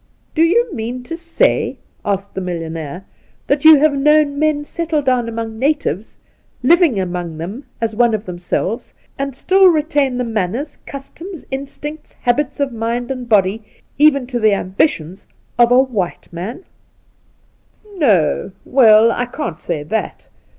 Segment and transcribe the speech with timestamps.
[0.33, 3.05] 'Do you mean to say,' asked the millionaire,'
[3.45, 6.17] that you have known men settle down among natives,
[6.63, 12.59] living among them as one of themselves, and still retain the manners, customs, instincts, habits
[12.59, 13.63] of mind and body,
[13.99, 15.27] even to the ambitions,
[15.59, 16.63] of a white man
[17.83, 20.29] V 12 The Outspan' No— well, I cau't quite say that.